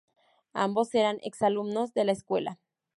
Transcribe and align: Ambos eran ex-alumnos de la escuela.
Ambos 0.55 0.95
eran 0.95 1.19
ex-alumnos 1.21 1.93
de 1.93 2.05
la 2.05 2.11
escuela. 2.13 2.57